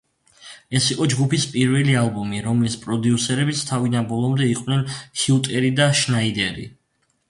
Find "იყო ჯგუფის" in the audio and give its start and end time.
0.95-1.45